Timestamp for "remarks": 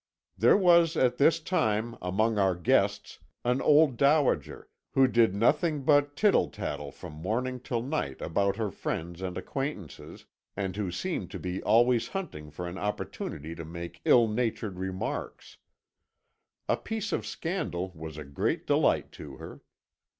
14.79-15.57